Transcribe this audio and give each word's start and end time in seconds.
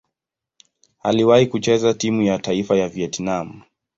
Aliwahi 1.01 1.45
kucheza 1.47 1.93
timu 1.93 2.21
ya 2.21 2.39
taifa 2.39 2.75
ya 2.75 2.87
Vietnam. 2.89 3.61